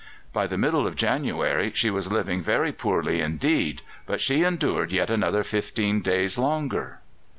By 0.33 0.47
the 0.47 0.57
middle 0.57 0.87
of 0.87 0.95
January 0.95 1.71
she 1.75 1.91
was 1.91 2.11
living 2.11 2.41
very 2.41 2.71
poorly 2.71 3.21
indeed, 3.21 3.83
but 4.07 4.19
she 4.19 4.43
endured 4.43 4.91
yet 4.91 5.11
another 5.11 5.43
fifteen 5.43 6.01
days 6.01 6.39
longer. 6.39 7.01